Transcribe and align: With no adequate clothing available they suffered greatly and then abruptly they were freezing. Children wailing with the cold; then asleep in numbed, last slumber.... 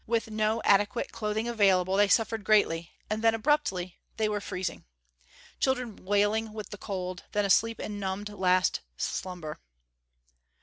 With 0.07 0.31
no 0.31 0.63
adequate 0.65 1.11
clothing 1.11 1.47
available 1.47 1.95
they 1.95 2.07
suffered 2.07 2.43
greatly 2.43 2.91
and 3.07 3.21
then 3.23 3.35
abruptly 3.35 3.99
they 4.17 4.27
were 4.27 4.41
freezing. 4.41 4.83
Children 5.59 5.95
wailing 5.97 6.53
with 6.53 6.71
the 6.71 6.79
cold; 6.79 7.25
then 7.33 7.45
asleep 7.45 7.79
in 7.79 7.99
numbed, 7.99 8.29
last 8.29 8.81
slumber.... 8.97 9.59